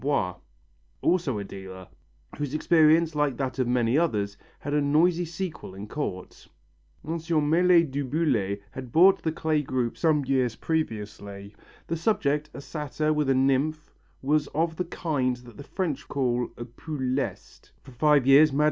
[0.01, 0.35] Boiss,
[1.03, 1.87] also a dealer,
[2.35, 6.47] whose experience, like that of many others, had a noisy sequel in Court.
[7.07, 7.17] M.
[7.47, 11.53] Maillet du Boullay had bought the clay group some years previously.
[11.85, 13.93] The subject, a satyr with a nymph,
[14.23, 17.69] was of the kind that the French call un peu leste.
[17.83, 18.59] For five years Mme.